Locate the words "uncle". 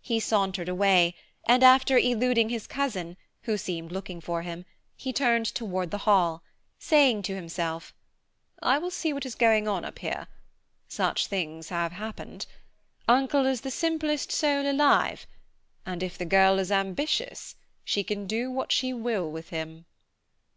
13.08-13.44